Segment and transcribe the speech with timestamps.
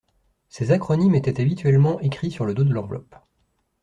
[0.49, 3.13] Ces acronymes étaient habituellement écrits sur le dos de l’enveloppe.